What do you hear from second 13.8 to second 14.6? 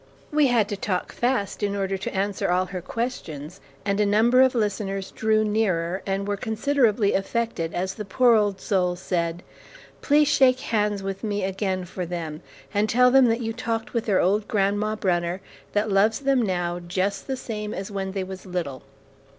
with their old